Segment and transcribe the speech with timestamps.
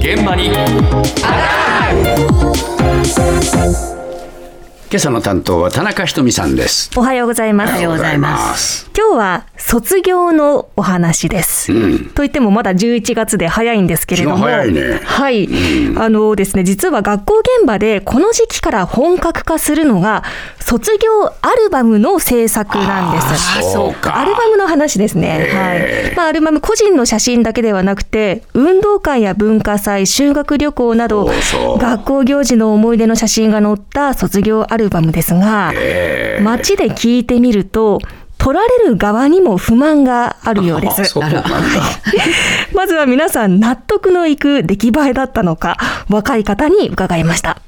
[0.00, 0.50] 現場に。
[4.94, 6.88] 今朝の担当は田中ひとみさんです。
[6.96, 7.72] おはようございます。
[7.72, 8.88] おはようございます。
[8.96, 11.72] 今日は卒業のお話です。
[12.14, 15.48] といってもまだ11月で早いんですけれども、早いねはい、
[15.96, 20.22] あのですね、実は学校現場でこの時期から本格化するのが
[20.60, 23.58] 卒業アルバムの制作なんです。
[23.58, 25.50] あそうかアルバムの話ですね。
[25.52, 26.14] はい。
[26.14, 31.28] まあアルバム個人の写真だけではなくて、運動会や文化祭、修学旅行など
[31.80, 35.72] 学校行事の思い出の写真が載った卒業アルバムですが、
[36.42, 38.00] 街で聞いてみると、
[38.38, 41.18] 撮られる側にも不満があるようです。
[42.74, 45.78] まずは皆さん納得のいく出来栄えだったのか、
[46.10, 47.58] 若い方に伺いました。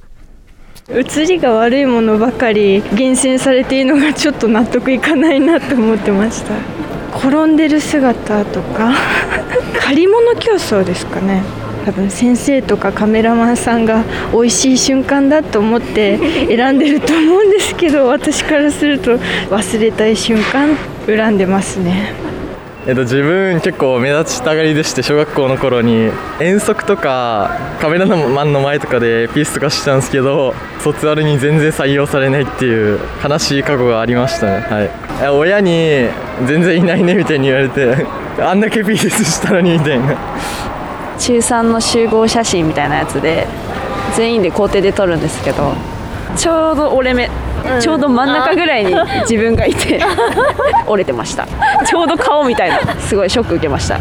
[0.88, 6.52] 写りが悪いものばかり厳選されているのがちょっと納得いかないなと思ってました。
[7.19, 8.93] 転んでる姿とか
[9.80, 11.43] 借り物競争ですかね
[11.86, 19.16] 多分先生とかカメラマンさんが美味しい瞬間だと思って選んでると思うんですけど私からすると
[19.51, 20.74] 忘れたい瞬間
[21.06, 22.12] 恨んでますね。
[22.88, 34.60] えっと、自分結構目立ちたがりでして小学校の頃に遠足とかカメラマンの前とかでピースとかしてたんですけど卒アルに全然採用されないっていう悲しい過去がありましたね。
[34.60, 34.82] は
[35.24, 35.28] い。
[35.28, 36.09] 親に
[36.46, 38.04] 全然いないねみたいに言われて
[38.40, 40.76] あんだけピースしたのにみたいな。
[41.18, 43.46] 中3の集合写真みたいなやつで
[44.16, 45.72] 全員で校庭で撮るんですけど
[46.36, 47.30] ちょうど折れ目、
[47.80, 50.00] ちょうど真ん中ぐらいに自分がいて
[50.87, 51.46] 折れてました
[51.87, 53.98] ちょうど顔みたいなすごいショック受けました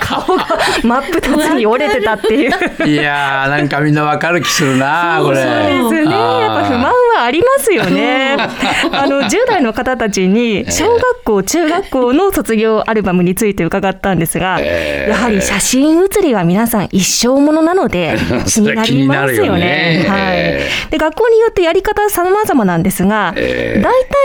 [0.00, 0.46] 顔が
[0.82, 2.88] 真っ二つに折れてたっていう。
[2.88, 5.42] いやー、なんかみんなわかる気するな、これ。
[5.42, 6.16] そうですね。
[6.40, 8.36] やっぱ不満はありますよね。
[8.92, 20.04] あの10代の方たちに小学校、中学校の卒業アルバムについて伺ったんですが、やはり写真写りは皆さん一生ものなので 気になりますよね。
[20.08, 20.90] はい。
[20.90, 23.82] で学校によってやり方様々なんですが、大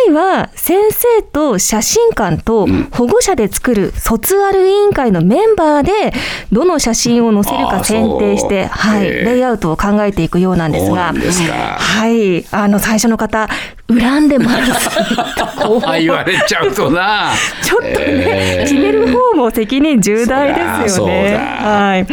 [0.07, 6.13] 体は先生と写真館と保護者で作る卒アル委員会のメンバーで
[6.51, 9.25] どの写真を載せるか選定して、はい、ええ。
[9.25, 13.47] レイアウトを考えていくようなんですが、はい、あの最初の方、
[13.87, 14.99] 恨んでます。
[15.85, 17.29] あ言われちゃうとな。
[17.61, 20.47] ちょっとね、ええ決める方も責任重大
[20.83, 21.37] ですよね。
[21.37, 22.07] はい。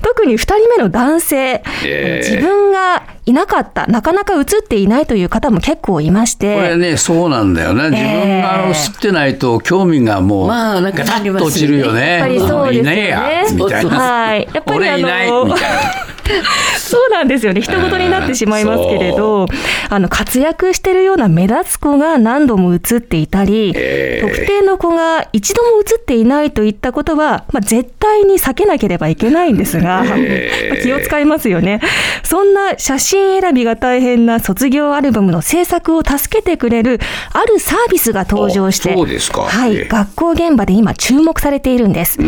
[0.00, 7.90] 特に2人目の男性、ええ自分がいなかった、なかなか映っていないという方も結構いまして、これね、そうなんだよね。
[7.90, 12.10] 自分が映ってないと興味がもう、まあなんかパッと落ちるよね。
[12.10, 13.22] やっぱりそうですよねいねえや、
[13.52, 14.00] みたいな。
[14.00, 14.48] はい。
[14.50, 16.11] やっぱりあ俺いない、のみたいな。
[16.78, 17.60] そうなんですよね。
[17.60, 19.46] 人事になってしまいますけれど、
[19.88, 31.80] あの、活躍してるような目立つ子が何度も映っていたり、ええ特定の子が一度も映っていないといったことは、まあ、絶対に避けなければいけないんですが、ええ まあ気を使いますよね。
[32.22, 37.00] そんな写真選びが大変な卒業アルバムの制作を助けてくれる、
[37.32, 42.18] あるサービスが登場して、はい、ええ学校現場で今注目されているんです。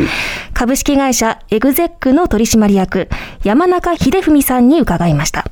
[0.55, 3.09] 株式会社エグゼックの取締役、
[3.43, 5.45] 山中秀文さんに伺いました。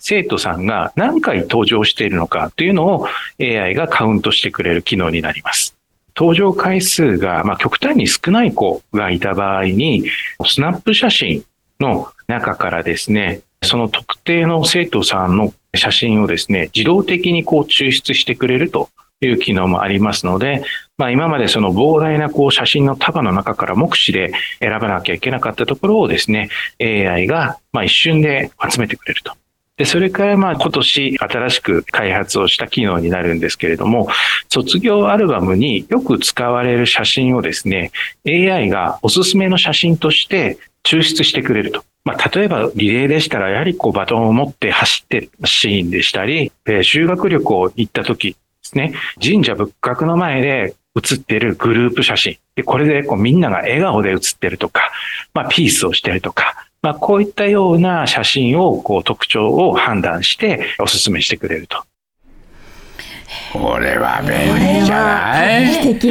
[0.00, 3.06] 生徒さんが何回登場しているのかというのを
[3.38, 5.76] AI がカウントしてくれる機能になります。
[6.16, 10.04] 登場回数が、まあ、極端に少ない子がいた場合に、
[10.46, 11.44] スナップ写真
[11.78, 18.88] の中からですね、その特定の生徒さんの写真をですね、自動的にこう抽出してくれると
[19.20, 20.64] いう機能もありますので、
[20.96, 29.32] まあ、今までその膨大なこう写真の束の中から目視で選ばなきゃいけなかったところをですね、AI がまあ一瞬で集めてくれると。
[29.76, 34.08] で、それからまあ今年新しく開発をした機能になるんですけれども、
[34.48, 37.90] 卒業アルバムによく使われる写真をですね、
[38.24, 41.82] AI がおすすめの写真として抽出してくれると。
[42.04, 52.38] まあ、例えばリレーでしたら、やはりこうバトンを持って走ってるシーンでしたり、修学旅行行った時ですね、神社仏閣の前で写っているグループ写真。
[52.56, 54.90] で、これでこうみんなが笑顔で写ってるとか、
[55.34, 61.82] まあ、ピースをしてるとか、まあ、こういったような写真を、こう、特徴を判断して、お勧めしてくれると。
[63.52, 65.74] これは便利じゃない？
[65.74, 66.08] 素敵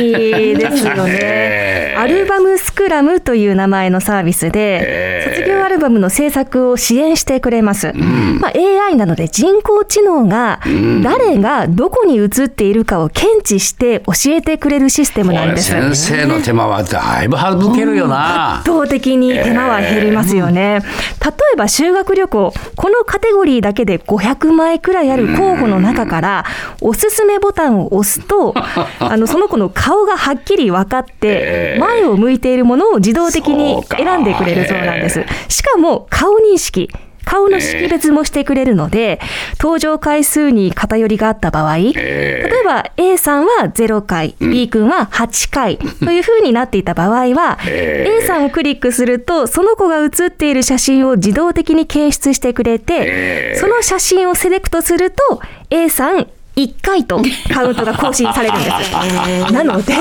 [0.58, 1.96] ですよね。
[1.98, 7.92] アルバムスクラムという名前のサービスで、ええ卒業業アルバムの制作を支援してくれます。
[7.94, 10.60] まあ、AI なので人工知能が
[11.04, 15.70] 誰がどこに映っているかを検知して教えてくれるシステムなんです。
[15.72, 18.60] 先生の手間はだいぶ省けるよな。
[18.60, 20.80] 圧倒的に手間は減りますよね。
[21.24, 26.46] 例えば修学旅行、このカテゴリーだけで500枚くらいある候補の中から、
[26.82, 28.54] おすすめボタンを押すと、
[29.00, 35.24] あのその子の顔がはっきり分かって、前を向いているものを自動的に選んでくれるそうなんです。
[35.48, 36.90] しかも顔認識。
[37.26, 39.20] 顔の識別もしてくれるので、
[39.60, 57.20] 登場回数に偏りがあった場合、例えば A さんは0回、B 君は8回という風になっていた場合は、A さんをクリックすると、その子が写っている写真を自動的に検出してくれて、その写真をセレクトすると、A さん1回と
[57.52, 58.92] カウントが更新されるんです。
[59.52, 59.94] なので、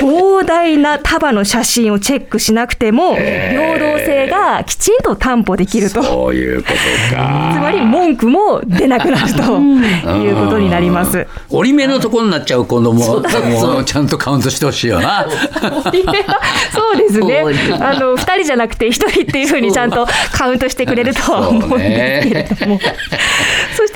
[0.00, 6.02] 膨大な束の写真をチェックしなくても、平等性がきちんと担保できると。
[6.02, 6.70] そういうこ
[7.10, 7.52] とか。
[7.54, 9.42] つまり文句も出なくなると
[10.16, 11.26] いうことになります。
[11.50, 15.26] 折り目のところになっちゃう子供ももうちゃんとカウントしてほしいよな。
[16.72, 17.44] そうですね。
[17.80, 22.80] あの二人じゃなくて一人っていうふうにちゃんとカウントしてくれるとは思うんですけれども。
[22.80, 22.86] そ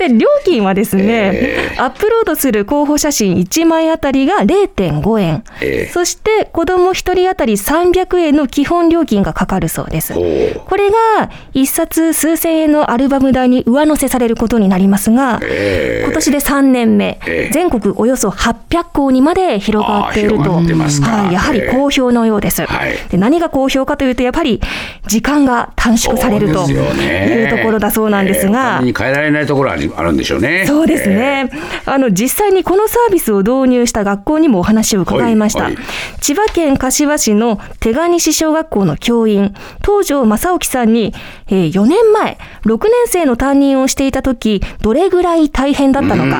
[0.01, 10.13] して料金はですね、アップロードする候補写真1枚あたりが0.5円、ええそして子供1人当たり300円の基本料金がかかるそうです。
[10.13, 17.51] これが1冊数千円のアルバム代に上乗せされることになりますが、今年で3年目、ええ。
[17.51, 22.65] 全国およそ800校にまで広がっていると、はい、やはり好評のようです。
[22.65, 22.95] はい。
[23.09, 24.61] で何が好評かというと、やっぱり
[25.07, 28.79] 時間が短縮されるというところだそうなんですが。
[28.81, 30.65] えーに変えられないところはあるんでしょうね。
[30.67, 31.49] そうですね、
[31.85, 35.83] あの実際にこのサービスを導入した学校にもお話を伺いました、はいはい。
[36.21, 39.53] 千葉県柏市の手賀西小学校の教員
[39.83, 41.13] 東條正興さんに、
[41.47, 46.39] えー4年前6年生の担任をしていた時どれぐらい大変だったのか。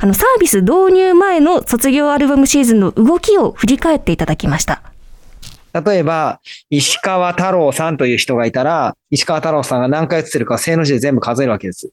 [0.00, 4.82] あのサービス導入前の卒業アルバムシーズンの動きを振り返っていただきました。
[5.72, 11.90] 例えば、石川太郎さんという人がいたら、石川太郎さんが何回写ってるか正の字で全部数えるわけです。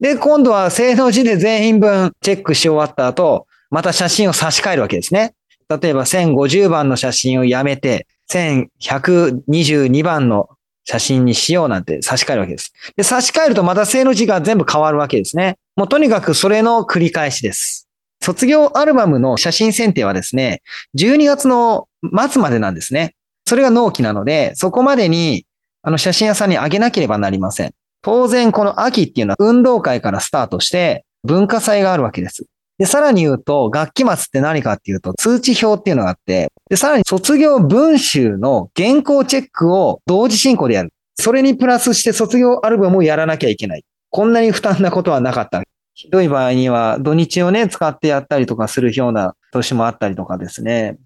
[0.00, 5.34] で、今度は正の字で全員分チェックし終わった後、また写真を差し替えるわけですね。
[5.68, 10.48] 例えば1050番の写真をやめて、1122番の
[10.84, 12.72] 写真にしようなんて差し替えるわけです。
[12.96, 15.58] で、差し替えるとまた正の字が全部変わるわけですね。
[15.76, 17.88] もうとにかくそれの繰り返しです。
[18.22, 20.62] 卒業アルバムの写真選定はですね、
[20.96, 21.88] 12月の
[22.30, 23.14] 末までなんですね。
[23.46, 25.46] それが納期なので、そこまでに、
[25.82, 27.72] あの、写真屋さんにあげなければなりません。
[28.02, 32.46] 当然、この秋っていうのは運動会からスタートして、文化祭があるわけです。
[32.78, 40.92] で、さらに言うと、学期末って何かっていうと、通知表っていうのがあって、で、さらに卒業文集の原稿チェックを同時進行でやる。
[41.16, 43.84] それにプラスして卒業アルバムをやらなきゃいけない。
[44.08, 45.62] こんなに負担なことはなかった。
[45.92, 50.96] ひどい場合には、土日をね、使ってやったりとかするような年もあったりとかですね。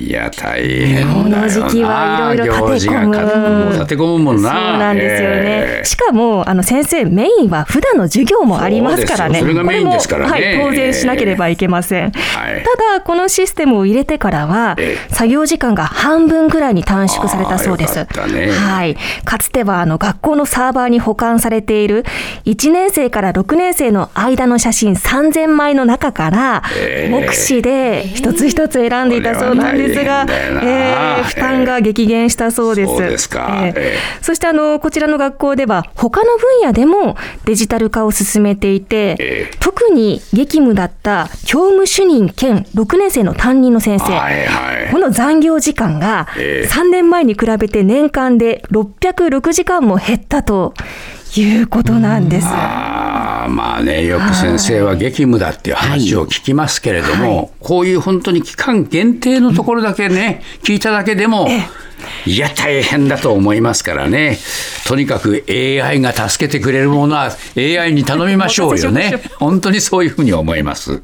[0.00, 1.06] いや、大変。
[1.12, 4.50] この時期はいろいろ立て込むもう立て込むもんな。
[4.50, 5.36] そうなんですよね。
[5.44, 9.40] えーしかも、あの先生、メインは普段の授業もありますからね。
[9.40, 12.10] それがメインですからねはい、当然しなければいけません。
[12.10, 17.98] はいただ、このシステムを入れてからはえ、作業時間が半分ぐらいに短縮されたそうです。
[17.98, 18.96] ねはい。
[19.24, 22.04] かつては、あの、学校のサーバーに保管されている、
[22.44, 26.62] 1年生から6年生の間の写真3000枚の中から、
[27.10, 30.62] 目視で一つ一つ選んでいたそうなんですが、これは大変だよな。
[30.64, 32.92] えー負担が激減したそうです。
[32.92, 33.60] そうですか。
[33.62, 44.92] えーえそしてあのこちらの学校では他の分野でもデジタル化を進めていて、え特に激務だった教務主任兼6年生の担任の先生、はいはい。
[44.92, 46.68] この残業時間がええ。
[46.68, 50.74] 3年前に比べて年間で606時間も減ったと
[51.36, 52.46] いうことなんです。
[53.50, 61.48] まあね、よく先生は激務だっていう話を聞きますけれども、こういう本当に期間限定のところだけね、聞いただけでも、
[62.26, 64.38] いや、大変だと思いますからね、
[64.86, 71.02] とにかく AI が助けてくれるものは AI に頼みましょうよね、本当にそういうふうに思います。